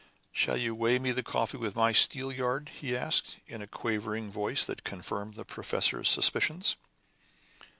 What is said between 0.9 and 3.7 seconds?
me the coffee with my steelyard?" he asked, in a